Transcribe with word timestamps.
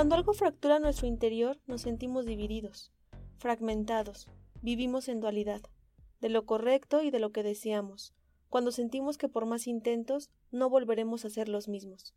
Cuando 0.00 0.14
algo 0.14 0.32
fractura 0.32 0.78
nuestro 0.78 1.06
interior, 1.06 1.58
nos 1.66 1.82
sentimos 1.82 2.24
divididos, 2.24 2.90
fragmentados, 3.36 4.28
vivimos 4.62 5.08
en 5.08 5.20
dualidad, 5.20 5.60
de 6.22 6.30
lo 6.30 6.46
correcto 6.46 7.02
y 7.02 7.10
de 7.10 7.18
lo 7.18 7.32
que 7.32 7.42
deseamos, 7.42 8.14
cuando 8.48 8.72
sentimos 8.72 9.18
que 9.18 9.28
por 9.28 9.44
más 9.44 9.66
intentos 9.66 10.30
no 10.52 10.70
volveremos 10.70 11.26
a 11.26 11.28
ser 11.28 11.50
los 11.50 11.68
mismos. 11.68 12.14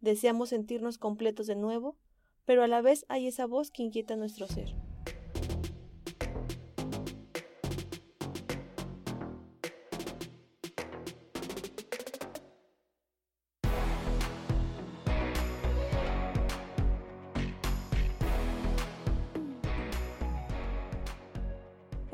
Deseamos 0.00 0.50
sentirnos 0.50 0.98
completos 0.98 1.48
de 1.48 1.56
nuevo, 1.56 1.96
pero 2.44 2.62
a 2.62 2.68
la 2.68 2.80
vez 2.80 3.04
hay 3.08 3.26
esa 3.26 3.46
voz 3.46 3.72
que 3.72 3.82
inquieta 3.82 4.14
nuestro 4.14 4.46
ser. 4.46 4.72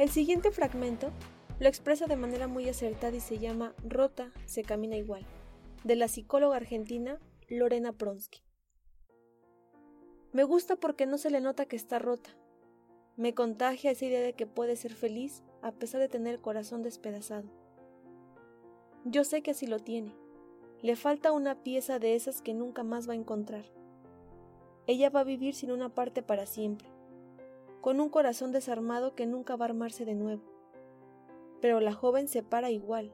El 0.02 0.10
siguiente 0.10 0.50
fragmento 0.50 1.12
lo 1.60 1.68
expresa 1.68 2.08
de 2.08 2.16
manera 2.16 2.48
muy 2.48 2.68
acertada 2.68 3.16
y 3.16 3.20
se 3.20 3.38
llama 3.38 3.72
Rota 3.84 4.32
se 4.46 4.64
camina 4.64 4.96
igual, 4.96 5.24
de 5.84 5.94
la 5.94 6.08
psicóloga 6.08 6.56
argentina 6.56 7.20
Lorena 7.46 7.92
Pronsky. 7.92 8.42
Me 10.32 10.42
gusta 10.42 10.74
porque 10.74 11.06
no 11.06 11.18
se 11.18 11.30
le 11.30 11.40
nota 11.40 11.66
que 11.66 11.76
está 11.76 12.00
rota. 12.00 12.30
Me 13.16 13.32
contagia 13.32 13.92
esa 13.92 14.04
idea 14.04 14.20
de 14.22 14.32
que 14.32 14.44
puede 14.44 14.74
ser 14.74 14.92
feliz 14.92 15.44
a 15.62 15.70
pesar 15.70 16.00
de 16.00 16.08
tener 16.08 16.34
el 16.34 16.40
corazón 16.40 16.82
despedazado. 16.82 17.48
Yo 19.04 19.22
sé 19.22 19.40
que 19.40 19.52
así 19.52 19.68
lo 19.68 19.78
tiene. 19.78 20.16
Le 20.80 20.96
falta 20.96 21.30
una 21.30 21.62
pieza 21.62 22.00
de 22.00 22.16
esas 22.16 22.42
que 22.42 22.54
nunca 22.54 22.82
más 22.82 23.08
va 23.08 23.12
a 23.12 23.18
encontrar. 23.18 23.66
Ella 24.88 25.10
va 25.10 25.20
a 25.20 25.30
vivir 25.32 25.54
sin 25.54 25.70
una 25.70 25.90
parte 25.90 26.24
para 26.24 26.46
siempre 26.46 26.91
con 27.82 28.00
un 28.00 28.08
corazón 28.08 28.52
desarmado 28.52 29.14
que 29.16 29.26
nunca 29.26 29.56
va 29.56 29.66
a 29.66 29.68
armarse 29.68 30.04
de 30.04 30.14
nuevo. 30.14 30.44
Pero 31.60 31.80
la 31.80 31.92
joven 31.92 32.28
se 32.28 32.44
para 32.44 32.70
igual, 32.70 33.12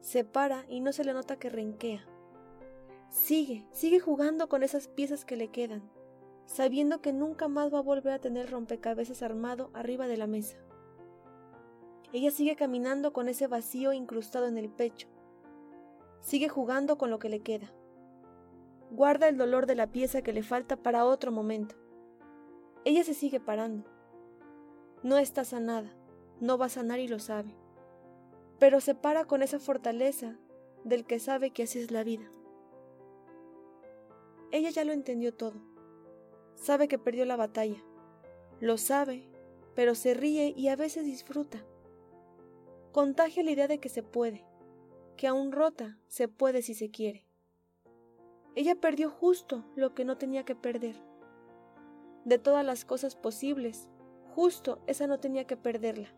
se 0.00 0.24
para 0.24 0.64
y 0.68 0.80
no 0.80 0.92
se 0.92 1.04
le 1.04 1.12
nota 1.12 1.36
que 1.36 1.50
renquea. 1.50 2.06
Sigue, 3.10 3.66
sigue 3.72 3.98
jugando 3.98 4.48
con 4.48 4.62
esas 4.62 4.86
piezas 4.86 5.24
que 5.24 5.36
le 5.36 5.48
quedan, 5.48 5.82
sabiendo 6.46 7.00
que 7.00 7.12
nunca 7.12 7.48
más 7.48 7.74
va 7.74 7.78
a 7.78 7.82
volver 7.82 8.12
a 8.12 8.20
tener 8.20 8.50
rompecabezas 8.50 9.20
armado 9.20 9.70
arriba 9.74 10.06
de 10.06 10.16
la 10.16 10.28
mesa. 10.28 10.58
Ella 12.12 12.30
sigue 12.30 12.54
caminando 12.54 13.12
con 13.12 13.28
ese 13.28 13.48
vacío 13.48 13.92
incrustado 13.92 14.46
en 14.46 14.58
el 14.58 14.70
pecho. 14.70 15.08
Sigue 16.20 16.48
jugando 16.48 16.98
con 16.98 17.10
lo 17.10 17.18
que 17.18 17.28
le 17.28 17.40
queda. 17.40 17.72
Guarda 18.92 19.26
el 19.26 19.36
dolor 19.36 19.66
de 19.66 19.74
la 19.74 19.88
pieza 19.88 20.22
que 20.22 20.32
le 20.32 20.44
falta 20.44 20.76
para 20.76 21.04
otro 21.04 21.32
momento. 21.32 21.74
Ella 22.84 23.02
se 23.02 23.14
sigue 23.14 23.40
parando. 23.40 23.93
No 25.04 25.18
está 25.18 25.44
sanada, 25.44 25.94
no 26.40 26.56
va 26.56 26.64
a 26.64 26.70
sanar 26.70 26.98
y 26.98 27.08
lo 27.08 27.18
sabe. 27.18 27.54
Pero 28.58 28.80
se 28.80 28.94
para 28.94 29.26
con 29.26 29.42
esa 29.42 29.58
fortaleza 29.60 30.38
del 30.82 31.04
que 31.04 31.18
sabe 31.18 31.50
que 31.50 31.64
así 31.64 31.78
es 31.78 31.90
la 31.90 32.04
vida. 32.04 32.24
Ella 34.50 34.70
ya 34.70 34.82
lo 34.82 34.94
entendió 34.94 35.34
todo. 35.34 35.60
Sabe 36.54 36.88
que 36.88 36.98
perdió 36.98 37.26
la 37.26 37.36
batalla. 37.36 37.84
Lo 38.60 38.78
sabe, 38.78 39.28
pero 39.74 39.94
se 39.94 40.14
ríe 40.14 40.54
y 40.56 40.68
a 40.68 40.76
veces 40.76 41.04
disfruta. 41.04 41.62
Contagia 42.90 43.42
la 43.42 43.50
idea 43.50 43.68
de 43.68 43.80
que 43.80 43.90
se 43.90 44.02
puede, 44.02 44.46
que 45.18 45.26
aún 45.26 45.52
rota 45.52 45.98
se 46.08 46.28
puede 46.28 46.62
si 46.62 46.72
se 46.72 46.90
quiere. 46.90 47.26
Ella 48.54 48.74
perdió 48.74 49.10
justo 49.10 49.66
lo 49.76 49.94
que 49.94 50.06
no 50.06 50.16
tenía 50.16 50.46
que 50.46 50.54
perder. 50.54 50.96
De 52.24 52.38
todas 52.38 52.64
las 52.64 52.86
cosas 52.86 53.16
posibles, 53.16 53.86
Justo 54.34 54.80
esa 54.88 55.06
no 55.06 55.20
tenía 55.20 55.46
que 55.46 55.56
perderla, 55.56 56.08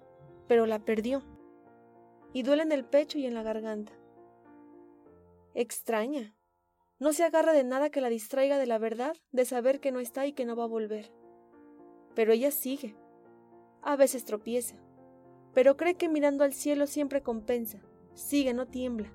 pero 0.49 0.65
la 0.65 0.79
perdió. 0.79 1.23
Y 2.33 2.45
duele 2.45 2.63
en 2.63 2.73
el 2.73 2.87
pecho 2.87 3.19
y 3.19 3.27
en 3.27 3.35
la 3.35 3.43
garganta. 3.43 3.93
Extraña. 5.53 6.35
No 6.99 7.13
se 7.13 7.25
agarra 7.25 7.53
de 7.53 7.63
nada 7.63 7.91
que 7.91 8.01
la 8.01 8.09
distraiga 8.09 8.57
de 8.57 8.67
la 8.67 8.79
verdad, 8.79 9.15
de 9.33 9.45
saber 9.45 9.81
que 9.81 9.93
no 9.93 10.01
está 10.01 10.27
y 10.27 10.33
que 10.33 10.47
no 10.47 10.57
va 10.57 10.65
a 10.65 10.69
volver. 10.69 11.13
Pero 12.15 12.33
ella 12.33 12.51
sigue. 12.51 12.97
A 13.83 13.97
veces 13.97 14.25
tropieza, 14.25 14.77
pero 15.53 15.77
cree 15.77 15.97
que 15.97 16.09
mirando 16.09 16.43
al 16.43 16.55
cielo 16.55 16.87
siempre 16.87 17.23
compensa. 17.23 17.83
Sigue, 18.15 18.55
no 18.55 18.67
tiembla. 18.67 19.13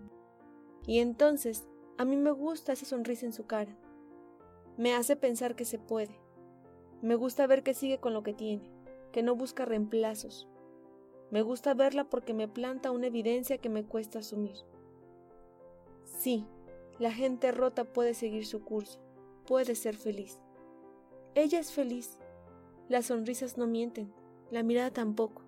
Y 0.85 0.99
entonces, 0.99 1.67
a 1.97 2.05
mí 2.05 2.17
me 2.17 2.31
gusta 2.31 2.73
esa 2.73 2.85
sonrisa 2.85 3.25
en 3.25 3.33
su 3.33 3.47
cara. 3.47 3.75
Me 4.77 4.93
hace 4.93 5.15
pensar 5.15 5.55
que 5.55 5.65
se 5.65 5.79
puede. 5.79 6.19
Me 7.01 7.15
gusta 7.15 7.47
ver 7.47 7.63
que 7.63 7.73
sigue 7.73 7.99
con 7.99 8.13
lo 8.13 8.21
que 8.21 8.33
tiene 8.35 8.80
que 9.11 9.23
no 9.23 9.35
busca 9.35 9.65
reemplazos. 9.65 10.47
Me 11.29 11.41
gusta 11.41 11.73
verla 11.73 12.09
porque 12.09 12.33
me 12.33 12.47
planta 12.47 12.91
una 12.91 13.07
evidencia 13.07 13.57
que 13.57 13.69
me 13.69 13.85
cuesta 13.85 14.19
asumir. 14.19 14.57
Sí, 16.03 16.45
la 16.99 17.11
gente 17.11 17.51
rota 17.51 17.85
puede 17.85 18.13
seguir 18.13 18.45
su 18.45 18.63
curso, 18.63 18.99
puede 19.45 19.75
ser 19.75 19.95
feliz. 19.95 20.39
Ella 21.35 21.59
es 21.59 21.71
feliz. 21.71 22.19
Las 22.89 23.05
sonrisas 23.05 23.57
no 23.57 23.67
mienten, 23.67 24.13
la 24.49 24.63
mirada 24.63 24.91
tampoco. 24.91 25.43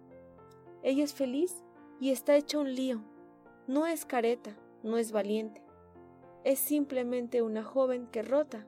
Ella 0.81 1.03
es 1.03 1.13
feliz 1.13 1.63
y 1.99 2.11
está 2.11 2.35
hecha 2.37 2.59
un 2.59 2.73
lío. 2.73 3.01
No 3.67 3.85
es 3.85 4.05
careta, 4.05 4.57
no 4.81 4.97
es 4.97 5.11
valiente. 5.11 5.61
Es 6.43 6.59
simplemente 6.59 7.41
una 7.41 7.63
joven 7.63 8.07
que 8.07 8.21
rota, 8.21 8.65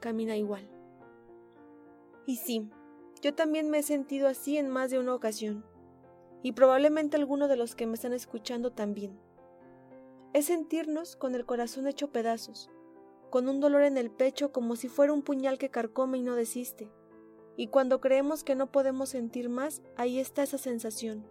camina 0.00 0.36
igual. 0.36 0.68
Y 2.26 2.36
sí, 2.36 2.68
yo 3.20 3.34
también 3.34 3.70
me 3.70 3.78
he 3.78 3.82
sentido 3.82 4.28
así 4.28 4.58
en 4.58 4.68
más 4.68 4.90
de 4.90 4.98
una 4.98 5.14
ocasión, 5.14 5.64
y 6.42 6.52
probablemente 6.52 7.16
alguno 7.16 7.48
de 7.48 7.56
los 7.56 7.74
que 7.74 7.86
me 7.86 7.94
están 7.94 8.12
escuchando 8.12 8.72
también. 8.72 9.18
Es 10.32 10.46
sentirnos 10.46 11.16
con 11.16 11.34
el 11.34 11.46
corazón 11.46 11.86
hecho 11.86 12.12
pedazos, 12.12 12.70
con 13.30 13.48
un 13.48 13.60
dolor 13.60 13.82
en 13.82 13.96
el 13.96 14.10
pecho 14.10 14.52
como 14.52 14.76
si 14.76 14.88
fuera 14.88 15.12
un 15.12 15.22
puñal 15.22 15.58
que 15.58 15.70
carcome 15.70 16.18
y 16.18 16.22
no 16.22 16.34
desiste. 16.34 16.90
Y 17.56 17.68
cuando 17.68 18.00
creemos 18.00 18.44
que 18.44 18.54
no 18.54 18.70
podemos 18.70 19.08
sentir 19.08 19.48
más, 19.48 19.82
ahí 19.96 20.18
está 20.18 20.42
esa 20.42 20.58
sensación, 20.58 21.26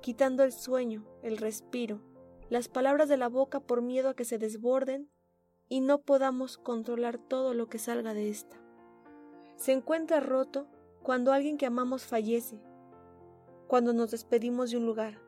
quitando 0.00 0.42
el 0.42 0.52
sueño, 0.52 1.06
el 1.22 1.36
respiro, 1.36 2.00
las 2.48 2.68
palabras 2.68 3.08
de 3.08 3.16
la 3.16 3.28
boca 3.28 3.60
por 3.60 3.82
miedo 3.82 4.08
a 4.08 4.14
que 4.14 4.24
se 4.24 4.38
desborden 4.38 5.10
y 5.68 5.80
no 5.80 6.02
podamos 6.02 6.56
controlar 6.56 7.18
todo 7.18 7.54
lo 7.54 7.68
que 7.68 7.78
salga 7.78 8.14
de 8.14 8.30
esta. 8.30 8.56
Se 9.56 9.72
encuentra 9.72 10.20
roto 10.20 10.66
cuando 11.04 11.34
alguien 11.34 11.58
que 11.58 11.66
amamos 11.66 12.06
fallece, 12.06 12.58
cuando 13.68 13.92
nos 13.92 14.12
despedimos 14.12 14.70
de 14.70 14.78
un 14.78 14.86
lugar, 14.86 15.20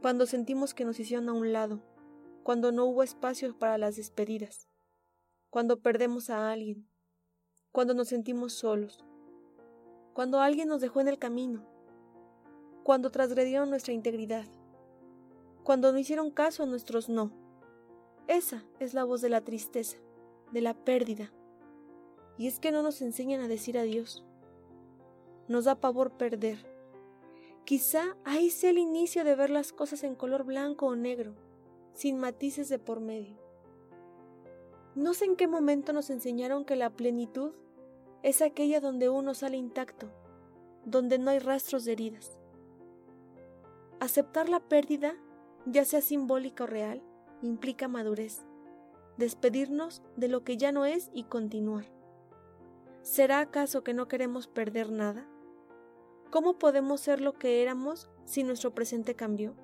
cuando 0.00 0.24
sentimos 0.24 0.72
que 0.72 0.84
nos 0.84 1.00
hicieron 1.00 1.28
a 1.28 1.32
un 1.32 1.52
lado, 1.52 1.82
cuando 2.44 2.70
no 2.70 2.84
hubo 2.84 3.02
espacio 3.02 3.58
para 3.58 3.76
las 3.76 3.96
despedidas, 3.96 4.68
cuando 5.50 5.80
perdemos 5.80 6.30
a 6.30 6.52
alguien, 6.52 6.88
cuando 7.72 7.92
nos 7.92 8.06
sentimos 8.06 8.52
solos, 8.52 9.04
cuando 10.14 10.38
alguien 10.38 10.68
nos 10.68 10.80
dejó 10.80 11.00
en 11.00 11.08
el 11.08 11.18
camino, 11.18 11.66
cuando 12.84 13.10
transgredieron 13.10 13.68
nuestra 13.68 13.92
integridad, 13.92 14.46
cuando 15.64 15.90
no 15.90 15.98
hicieron 15.98 16.30
caso 16.30 16.62
a 16.62 16.66
nuestros 16.66 17.08
no. 17.08 17.32
Esa 18.28 18.62
es 18.78 18.94
la 18.94 19.02
voz 19.02 19.22
de 19.22 19.28
la 19.28 19.40
tristeza, 19.40 19.98
de 20.52 20.60
la 20.60 20.74
pérdida. 20.74 21.32
Y 22.38 22.46
es 22.46 22.60
que 22.60 22.70
no 22.70 22.84
nos 22.84 23.02
enseñan 23.02 23.40
a 23.40 23.48
decir 23.48 23.76
adiós 23.76 24.24
nos 25.50 25.64
da 25.64 25.74
pavor 25.74 26.12
perder. 26.12 26.64
Quizá 27.64 28.16
ahí 28.24 28.50
sea 28.50 28.70
el 28.70 28.78
inicio 28.78 29.24
de 29.24 29.34
ver 29.34 29.50
las 29.50 29.72
cosas 29.72 30.04
en 30.04 30.14
color 30.14 30.44
blanco 30.44 30.86
o 30.86 30.94
negro, 30.94 31.34
sin 31.92 32.18
matices 32.18 32.68
de 32.68 32.78
por 32.78 33.00
medio. 33.00 33.36
No 34.94 35.12
sé 35.12 35.24
en 35.24 35.34
qué 35.34 35.48
momento 35.48 35.92
nos 35.92 36.08
enseñaron 36.08 36.64
que 36.64 36.76
la 36.76 36.90
plenitud 36.90 37.50
es 38.22 38.42
aquella 38.42 38.80
donde 38.80 39.08
uno 39.08 39.34
sale 39.34 39.56
intacto, 39.56 40.08
donde 40.84 41.18
no 41.18 41.32
hay 41.32 41.40
rastros 41.40 41.84
de 41.84 41.92
heridas. 41.92 42.38
Aceptar 43.98 44.48
la 44.48 44.60
pérdida, 44.60 45.16
ya 45.66 45.84
sea 45.84 46.00
simbólica 46.00 46.62
o 46.62 46.68
real, 46.68 47.02
implica 47.42 47.88
madurez, 47.88 48.42
despedirnos 49.16 50.00
de 50.14 50.28
lo 50.28 50.44
que 50.44 50.56
ya 50.56 50.70
no 50.70 50.84
es 50.84 51.10
y 51.12 51.24
continuar. 51.24 51.86
¿Será 53.02 53.40
acaso 53.40 53.82
que 53.82 53.94
no 53.94 54.06
queremos 54.06 54.46
perder 54.46 54.92
nada? 54.92 55.26
¿Cómo 56.30 56.58
podemos 56.58 57.00
ser 57.00 57.20
lo 57.20 57.32
que 57.32 57.60
éramos 57.60 58.08
si 58.24 58.44
nuestro 58.44 58.72
presente 58.72 59.16
cambió? 59.16 59.56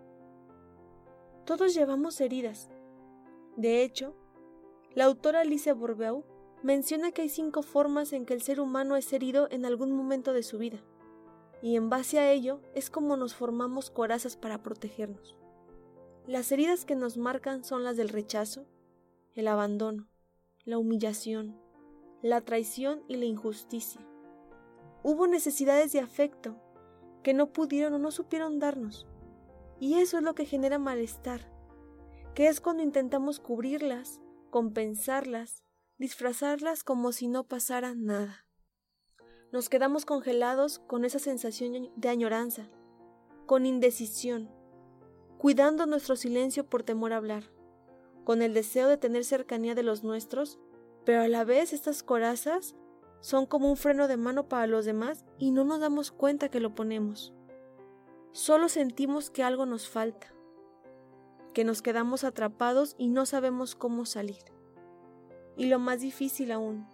Todos 1.44 1.74
llevamos 1.74 2.20
heridas. 2.20 2.70
De 3.56 3.84
hecho, 3.84 4.16
la 4.92 5.04
autora 5.04 5.42
Alice 5.42 5.72
Bourbeau 5.72 6.24
menciona 6.64 7.12
que 7.12 7.22
hay 7.22 7.28
cinco 7.28 7.62
formas 7.62 8.12
en 8.12 8.26
que 8.26 8.34
el 8.34 8.42
ser 8.42 8.60
humano 8.60 8.96
es 8.96 9.12
herido 9.12 9.46
en 9.52 9.64
algún 9.64 9.92
momento 9.92 10.32
de 10.32 10.42
su 10.42 10.58
vida, 10.58 10.82
y 11.62 11.76
en 11.76 11.88
base 11.88 12.18
a 12.18 12.32
ello 12.32 12.60
es 12.74 12.90
como 12.90 13.16
nos 13.16 13.36
formamos 13.36 13.90
corazas 13.90 14.36
para 14.36 14.64
protegernos. 14.64 15.36
Las 16.26 16.50
heridas 16.50 16.84
que 16.84 16.96
nos 16.96 17.16
marcan 17.16 17.62
son 17.62 17.84
las 17.84 17.96
del 17.96 18.08
rechazo, 18.08 18.66
el 19.34 19.46
abandono, 19.46 20.08
la 20.64 20.78
humillación, 20.78 21.56
la 22.22 22.40
traición 22.40 23.04
y 23.06 23.16
la 23.16 23.26
injusticia. 23.26 24.00
Hubo 25.08 25.28
necesidades 25.28 25.92
de 25.92 26.00
afecto 26.00 26.56
que 27.22 27.32
no 27.32 27.52
pudieron 27.52 27.94
o 27.94 27.98
no 28.00 28.10
supieron 28.10 28.58
darnos. 28.58 29.06
Y 29.78 30.00
eso 30.00 30.16
es 30.16 30.24
lo 30.24 30.34
que 30.34 30.46
genera 30.46 30.80
malestar, 30.80 31.48
que 32.34 32.48
es 32.48 32.60
cuando 32.60 32.82
intentamos 32.82 33.38
cubrirlas, 33.38 34.20
compensarlas, 34.50 35.62
disfrazarlas 35.96 36.82
como 36.82 37.12
si 37.12 37.28
no 37.28 37.44
pasara 37.44 37.94
nada. 37.94 38.46
Nos 39.52 39.68
quedamos 39.68 40.06
congelados 40.06 40.80
con 40.80 41.04
esa 41.04 41.20
sensación 41.20 41.88
de 41.94 42.08
añoranza, 42.08 42.68
con 43.46 43.64
indecisión, 43.64 44.50
cuidando 45.38 45.86
nuestro 45.86 46.16
silencio 46.16 46.68
por 46.68 46.82
temor 46.82 47.12
a 47.12 47.18
hablar, 47.18 47.44
con 48.24 48.42
el 48.42 48.54
deseo 48.54 48.88
de 48.88 48.96
tener 48.96 49.24
cercanía 49.24 49.76
de 49.76 49.84
los 49.84 50.02
nuestros, 50.02 50.58
pero 51.04 51.20
a 51.20 51.28
la 51.28 51.44
vez 51.44 51.72
estas 51.72 52.02
corazas 52.02 52.74
son 53.26 53.44
como 53.46 53.68
un 53.68 53.76
freno 53.76 54.06
de 54.06 54.16
mano 54.16 54.48
para 54.48 54.68
los 54.68 54.84
demás 54.84 55.24
y 55.36 55.50
no 55.50 55.64
nos 55.64 55.80
damos 55.80 56.12
cuenta 56.12 56.48
que 56.48 56.60
lo 56.60 56.76
ponemos. 56.76 57.34
Solo 58.30 58.68
sentimos 58.68 59.30
que 59.30 59.42
algo 59.42 59.66
nos 59.66 59.88
falta, 59.88 60.32
que 61.52 61.64
nos 61.64 61.82
quedamos 61.82 62.22
atrapados 62.22 62.94
y 62.98 63.08
no 63.08 63.26
sabemos 63.26 63.74
cómo 63.74 64.06
salir. 64.06 64.38
Y 65.56 65.66
lo 65.66 65.80
más 65.80 66.02
difícil 66.02 66.52
aún, 66.52 66.86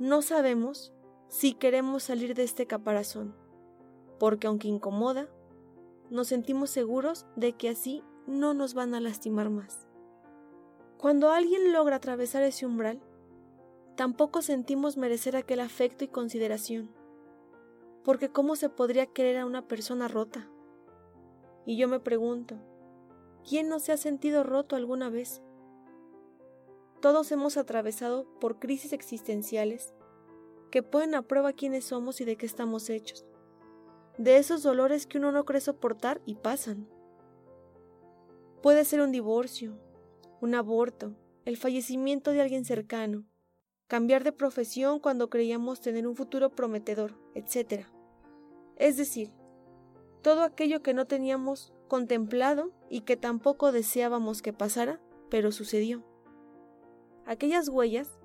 no 0.00 0.22
sabemos 0.22 0.92
si 1.28 1.54
queremos 1.54 2.02
salir 2.02 2.34
de 2.34 2.42
este 2.42 2.66
caparazón, 2.66 3.32
porque 4.18 4.48
aunque 4.48 4.66
incomoda, 4.66 5.28
nos 6.10 6.26
sentimos 6.26 6.70
seguros 6.70 7.26
de 7.36 7.52
que 7.52 7.68
así 7.68 8.02
no 8.26 8.54
nos 8.54 8.74
van 8.74 8.92
a 8.92 9.00
lastimar 9.00 9.50
más. 9.50 9.86
Cuando 10.96 11.30
alguien 11.30 11.72
logra 11.72 11.94
atravesar 11.94 12.42
ese 12.42 12.66
umbral, 12.66 13.00
tampoco 13.98 14.42
sentimos 14.42 14.96
merecer 14.96 15.34
aquel 15.34 15.58
afecto 15.58 16.04
y 16.04 16.08
consideración, 16.08 16.88
porque 18.04 18.28
¿cómo 18.30 18.54
se 18.54 18.68
podría 18.68 19.06
querer 19.06 19.38
a 19.38 19.44
una 19.44 19.66
persona 19.66 20.06
rota? 20.06 20.48
Y 21.66 21.76
yo 21.76 21.88
me 21.88 21.98
pregunto, 21.98 22.54
¿quién 23.42 23.68
no 23.68 23.80
se 23.80 23.90
ha 23.90 23.96
sentido 23.96 24.44
roto 24.44 24.76
alguna 24.76 25.10
vez? 25.10 25.42
Todos 27.00 27.32
hemos 27.32 27.56
atravesado 27.56 28.28
por 28.38 28.60
crisis 28.60 28.92
existenciales 28.92 29.96
que 30.70 30.84
ponen 30.84 31.16
a 31.16 31.22
prueba 31.22 31.52
quiénes 31.52 31.84
somos 31.84 32.20
y 32.20 32.24
de 32.24 32.36
qué 32.36 32.46
estamos 32.46 32.90
hechos 32.90 33.26
de 34.16 34.36
esos 34.36 34.64
dolores 34.64 35.06
que 35.06 35.18
uno 35.18 35.30
no 35.32 35.44
cree 35.44 35.60
soportar 35.60 36.20
y 36.26 36.34
pasan. 36.34 36.88
Puede 38.62 38.84
ser 38.84 39.00
un 39.00 39.12
divorcio, 39.12 39.78
un 40.40 40.56
aborto, 40.56 41.14
el 41.44 41.56
fallecimiento 41.56 42.32
de 42.32 42.42
alguien 42.42 42.64
cercano, 42.64 43.27
cambiar 43.88 44.22
de 44.22 44.32
profesión 44.32 45.00
cuando 45.00 45.30
creíamos 45.30 45.80
tener 45.80 46.06
un 46.06 46.14
futuro 46.14 46.50
prometedor, 46.50 47.14
etc. 47.34 47.86
Es 48.76 48.96
decir, 48.96 49.32
todo 50.22 50.42
aquello 50.42 50.82
que 50.82 50.94
no 50.94 51.06
teníamos 51.06 51.72
contemplado 51.88 52.70
y 52.90 53.00
que 53.00 53.16
tampoco 53.16 53.72
deseábamos 53.72 54.42
que 54.42 54.52
pasara, 54.52 55.00
pero 55.30 55.52
sucedió. 55.52 56.04
Aquellas 57.24 57.68
huellas 57.68 58.18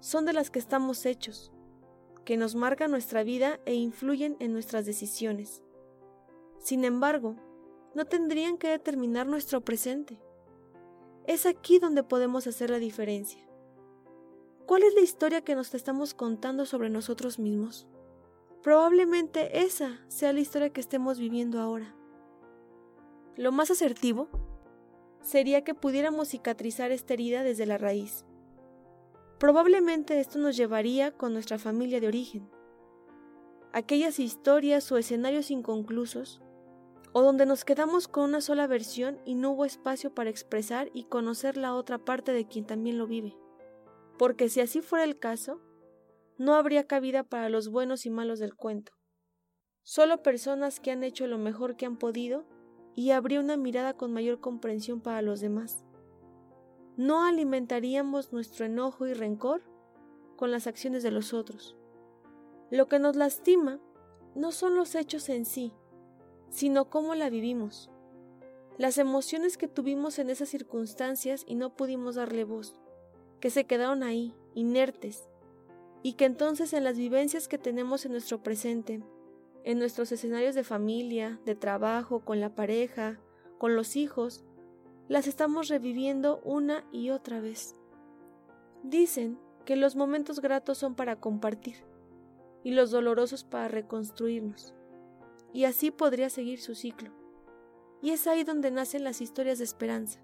son 0.00 0.26
de 0.26 0.34
las 0.34 0.50
que 0.50 0.58
estamos 0.58 1.06
hechos, 1.06 1.52
que 2.24 2.36
nos 2.36 2.54
marcan 2.54 2.90
nuestra 2.90 3.22
vida 3.22 3.60
e 3.64 3.74
influyen 3.74 4.36
en 4.40 4.52
nuestras 4.52 4.84
decisiones. 4.84 5.62
Sin 6.58 6.84
embargo, 6.84 7.36
no 7.94 8.04
tendrían 8.04 8.58
que 8.58 8.68
determinar 8.68 9.26
nuestro 9.26 9.62
presente. 9.62 10.18
Es 11.26 11.46
aquí 11.46 11.78
donde 11.78 12.02
podemos 12.02 12.46
hacer 12.46 12.70
la 12.70 12.78
diferencia. 12.78 13.51
¿Cuál 14.66 14.82
es 14.82 14.94
la 14.94 15.00
historia 15.00 15.42
que 15.42 15.54
nos 15.54 15.74
estamos 15.74 16.14
contando 16.14 16.66
sobre 16.66 16.90
nosotros 16.90 17.38
mismos? 17.38 17.86
Probablemente 18.62 19.62
esa 19.64 20.00
sea 20.08 20.32
la 20.32 20.40
historia 20.40 20.70
que 20.70 20.80
estemos 20.80 21.18
viviendo 21.18 21.60
ahora. 21.60 21.94
Lo 23.36 23.52
más 23.52 23.70
asertivo 23.70 24.28
sería 25.20 25.64
que 25.64 25.74
pudiéramos 25.74 26.28
cicatrizar 26.28 26.90
esta 26.92 27.14
herida 27.14 27.42
desde 27.42 27.66
la 27.66 27.78
raíz 27.78 28.24
Probablemente 29.42 30.20
esto 30.20 30.38
nos 30.38 30.56
llevaría 30.56 31.10
con 31.10 31.32
nuestra 31.32 31.58
familia 31.58 31.98
de 31.98 32.06
origen. 32.06 32.48
Aquellas 33.72 34.20
historias 34.20 34.92
o 34.92 34.98
escenarios 34.98 35.50
inconclusos, 35.50 36.40
o 37.12 37.22
donde 37.22 37.44
nos 37.44 37.64
quedamos 37.64 38.06
con 38.06 38.22
una 38.22 38.40
sola 38.40 38.68
versión 38.68 39.18
y 39.24 39.34
no 39.34 39.50
hubo 39.50 39.64
espacio 39.64 40.14
para 40.14 40.30
expresar 40.30 40.90
y 40.94 41.06
conocer 41.06 41.56
la 41.56 41.74
otra 41.74 41.98
parte 41.98 42.32
de 42.32 42.46
quien 42.46 42.66
también 42.66 42.98
lo 42.98 43.08
vive. 43.08 43.36
Porque 44.18 44.48
si 44.48 44.60
así 44.60 44.80
fuera 44.80 45.04
el 45.04 45.18
caso, 45.18 45.60
no 46.38 46.54
habría 46.54 46.86
cabida 46.86 47.24
para 47.24 47.48
los 47.48 47.68
buenos 47.68 48.06
y 48.06 48.10
malos 48.10 48.38
del 48.38 48.54
cuento. 48.54 48.92
Solo 49.82 50.22
personas 50.22 50.80
que 50.80 50.90
han 50.90 51.02
hecho 51.02 51.26
lo 51.26 51.38
mejor 51.38 51.76
que 51.76 51.86
han 51.86 51.96
podido 51.96 52.44
y 52.94 53.10
habría 53.10 53.40
una 53.40 53.56
mirada 53.56 53.94
con 53.94 54.12
mayor 54.12 54.40
comprensión 54.40 55.00
para 55.00 55.22
los 55.22 55.40
demás 55.40 55.84
no 56.96 57.24
alimentaríamos 57.24 58.32
nuestro 58.32 58.66
enojo 58.66 59.06
y 59.06 59.14
rencor 59.14 59.62
con 60.36 60.50
las 60.50 60.66
acciones 60.66 61.02
de 61.02 61.10
los 61.10 61.32
otros. 61.32 61.76
Lo 62.70 62.88
que 62.88 62.98
nos 62.98 63.16
lastima 63.16 63.80
no 64.34 64.52
son 64.52 64.76
los 64.76 64.94
hechos 64.94 65.28
en 65.28 65.44
sí, 65.44 65.72
sino 66.50 66.90
cómo 66.90 67.14
la 67.14 67.30
vivimos, 67.30 67.90
las 68.78 68.98
emociones 68.98 69.56
que 69.56 69.68
tuvimos 69.68 70.18
en 70.18 70.30
esas 70.30 70.48
circunstancias 70.48 71.44
y 71.46 71.54
no 71.54 71.74
pudimos 71.76 72.16
darle 72.16 72.44
voz, 72.44 72.80
que 73.42 73.50
se 73.50 73.64
quedaron 73.64 74.04
ahí, 74.04 74.36
inertes, 74.54 75.28
y 76.04 76.12
que 76.12 76.26
entonces 76.26 76.72
en 76.74 76.84
las 76.84 76.96
vivencias 76.96 77.48
que 77.48 77.58
tenemos 77.58 78.06
en 78.06 78.12
nuestro 78.12 78.40
presente, 78.40 79.02
en 79.64 79.80
nuestros 79.80 80.12
escenarios 80.12 80.54
de 80.54 80.62
familia, 80.62 81.40
de 81.44 81.56
trabajo, 81.56 82.20
con 82.20 82.38
la 82.38 82.54
pareja, 82.54 83.18
con 83.58 83.74
los 83.74 83.96
hijos, 83.96 84.44
las 85.08 85.26
estamos 85.26 85.66
reviviendo 85.66 86.40
una 86.44 86.84
y 86.92 87.10
otra 87.10 87.40
vez. 87.40 87.74
Dicen 88.84 89.40
que 89.64 89.74
los 89.74 89.96
momentos 89.96 90.38
gratos 90.38 90.78
son 90.78 90.94
para 90.94 91.18
compartir 91.18 91.78
y 92.62 92.70
los 92.70 92.92
dolorosos 92.92 93.42
para 93.42 93.66
reconstruirnos. 93.66 94.72
Y 95.52 95.64
así 95.64 95.90
podría 95.90 96.30
seguir 96.30 96.60
su 96.60 96.76
ciclo. 96.76 97.10
Y 98.02 98.10
es 98.10 98.28
ahí 98.28 98.44
donde 98.44 98.70
nacen 98.70 99.02
las 99.02 99.20
historias 99.20 99.58
de 99.58 99.64
esperanza, 99.64 100.20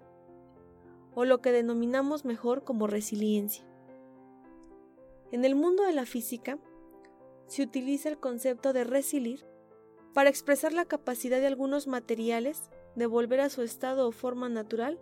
o 1.15 1.25
lo 1.25 1.41
que 1.41 1.51
denominamos 1.51 2.25
mejor 2.25 2.63
como 2.63 2.87
resiliencia. 2.87 3.65
En 5.31 5.45
el 5.45 5.55
mundo 5.55 5.83
de 5.83 5.93
la 5.93 6.05
física, 6.05 6.57
se 7.47 7.63
utiliza 7.63 8.09
el 8.09 8.19
concepto 8.19 8.73
de 8.73 8.83
resilir 8.83 9.45
para 10.13 10.29
expresar 10.29 10.73
la 10.73 10.85
capacidad 10.85 11.39
de 11.39 11.47
algunos 11.47 11.87
materiales 11.87 12.69
de 12.95 13.05
volver 13.05 13.41
a 13.41 13.49
su 13.49 13.61
estado 13.61 14.07
o 14.07 14.11
forma 14.11 14.49
natural 14.49 14.99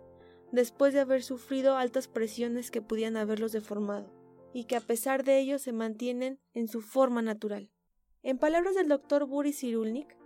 después 0.52 0.94
de 0.94 1.00
haber 1.00 1.22
sufrido 1.22 1.76
altas 1.76 2.08
presiones 2.08 2.70
que 2.70 2.82
pudieran 2.82 3.16
haberlos 3.16 3.52
deformado, 3.52 4.10
y 4.52 4.64
que 4.64 4.76
a 4.76 4.80
pesar 4.80 5.24
de 5.24 5.38
ello 5.38 5.58
se 5.58 5.72
mantienen 5.72 6.38
en 6.54 6.68
su 6.68 6.80
forma 6.80 7.22
natural. 7.22 7.70
En 8.22 8.38
palabras 8.38 8.74
del 8.74 8.88
doctor 8.88 9.26
Buri 9.26 9.52
Cyrulnik, 9.52 10.16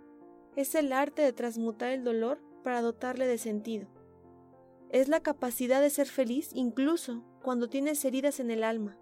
es 0.55 0.75
el 0.75 0.93
arte 0.93 1.21
de 1.21 1.33
transmutar 1.33 1.89
el 1.89 2.03
dolor 2.03 2.39
para 2.63 2.81
dotarle 2.81 3.27
de 3.27 3.37
sentido. 3.37 3.87
Es 4.93 5.07
la 5.07 5.21
capacidad 5.21 5.81
de 5.81 5.89
ser 5.89 6.05
feliz 6.05 6.51
incluso 6.53 7.23
cuando 7.41 7.67
tienes 7.67 8.05
heridas 8.05 8.39
en 8.39 8.51
el 8.51 8.63
alma, 8.63 8.95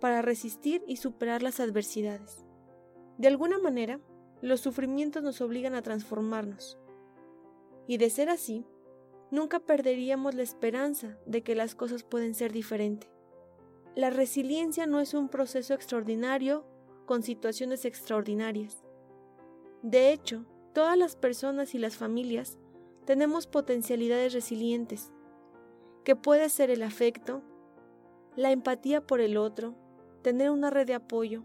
para 0.00 0.20
resistir 0.20 0.84
y 0.86 0.98
superar 0.98 1.42
las 1.42 1.60
adversidades. 1.60 2.44
De 3.16 3.26
alguna 3.26 3.56
manera, 3.56 4.00
los 4.42 4.60
sufrimientos 4.60 5.22
nos 5.22 5.40
obligan 5.40 5.74
a 5.74 5.80
transformarnos, 5.80 6.76
y 7.86 7.96
de 7.96 8.10
ser 8.10 8.28
así, 8.28 8.66
nunca 9.30 9.60
perderíamos 9.60 10.34
la 10.34 10.42
esperanza 10.42 11.18
de 11.24 11.42
que 11.42 11.54
las 11.54 11.74
cosas 11.74 12.02
pueden 12.04 12.34
ser 12.34 12.52
diferentes. 12.52 13.08
La 13.96 14.10
resiliencia 14.10 14.86
no 14.86 15.00
es 15.00 15.14
un 15.14 15.30
proceso 15.30 15.72
extraordinario 15.72 16.66
con 17.06 17.22
situaciones 17.22 17.86
extraordinarias. 17.86 18.84
De 19.80 20.12
hecho, 20.12 20.44
todas 20.74 20.98
las 20.98 21.16
personas 21.16 21.74
y 21.74 21.78
las 21.78 21.96
familias 21.96 22.58
tenemos 23.08 23.46
potencialidades 23.46 24.34
resilientes, 24.34 25.10
que 26.04 26.14
puede 26.14 26.50
ser 26.50 26.68
el 26.68 26.82
afecto, 26.82 27.40
la 28.36 28.52
empatía 28.52 29.00
por 29.00 29.22
el 29.22 29.38
otro, 29.38 29.74
tener 30.20 30.50
una 30.50 30.68
red 30.68 30.86
de 30.86 30.92
apoyo, 30.92 31.42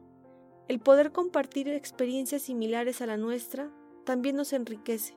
el 0.67 0.81
poder 0.81 1.13
compartir 1.13 1.69
experiencias 1.69 2.41
similares 2.41 3.01
a 3.01 3.05
la 3.05 3.15
nuestra, 3.15 3.71
también 4.03 4.35
nos 4.35 4.51
enriquece. 4.51 5.15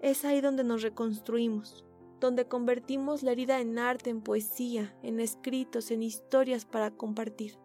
Es 0.00 0.24
ahí 0.24 0.40
donde 0.40 0.64
nos 0.64 0.80
reconstruimos, 0.80 1.84
donde 2.18 2.48
convertimos 2.48 3.22
la 3.22 3.32
herida 3.32 3.60
en 3.60 3.78
arte, 3.78 4.08
en 4.08 4.22
poesía, 4.22 4.96
en 5.02 5.20
escritos, 5.20 5.90
en 5.90 6.02
historias 6.02 6.64
para 6.64 6.92
compartir, 6.92 7.58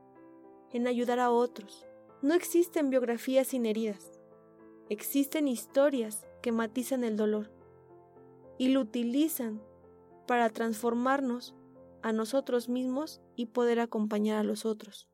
en 0.73 0.87
ayudar 0.87 1.21
a 1.21 1.31
otros. 1.31 1.87
No 2.21 2.33
existen 2.33 2.89
biografías 2.89 3.47
sin 3.47 3.65
heridas, 3.65 4.11
existen 4.89 5.47
historias 5.47 6.27
que 6.41 6.51
matizan 6.51 7.05
el 7.05 7.15
dolor 7.15 7.57
y 8.59 8.67
lo 8.69 8.81
utilizan 8.81 9.63
para 10.27 10.51
transformarnos 10.51 11.55
a 12.03 12.11
nosotros 12.11 12.69
mismos 12.69 13.21
y 13.35 13.47
poder 13.47 13.79
acompañar 13.79 14.37
a 14.37 14.43
los 14.43 14.65
otros. 14.65 15.09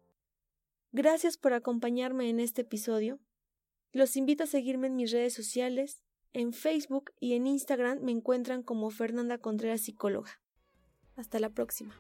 Gracias 0.92 1.38
por 1.38 1.54
acompañarme 1.54 2.30
en 2.30 2.42
este 2.42 2.64
episodio. 2.64 3.20
Los 3.94 4.18
invito 4.18 4.44
a 4.44 4.48
seguirme 4.48 4.88
en 4.88 4.98
mis 4.98 5.12
redes 5.12 5.34
sociales. 5.34 6.04
En 6.34 6.52
Facebook 6.52 7.14
y 7.22 7.34
en 7.34 7.48
Instagram 7.48 8.02
me 8.02 8.12
encuentran 8.12 8.62
como 8.62 8.90
Fernanda 8.90 9.38
Contreras 9.38 9.82
Psicóloga. 9.82 10.42
Hasta 11.16 11.40
la 11.40 11.50
próxima. 11.50 11.96